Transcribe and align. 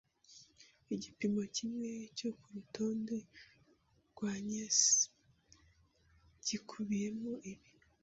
Igipimo 0.95 1.41
kimwe 1.55 1.89
cyo 2.17 2.29
kurutonde 2.39 3.17
rwa 4.09 4.31
NYSE 4.47 5.01
gikubiyemo 6.47 7.31
ibi 7.51 7.69